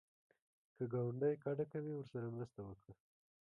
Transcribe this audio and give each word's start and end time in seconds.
که 0.75 0.83
ګاونډی 0.93 1.35
کډه 1.43 1.65
کوي، 1.71 1.93
ورسره 1.95 2.27
مرسته 2.35 2.59
وکړه 2.63 2.93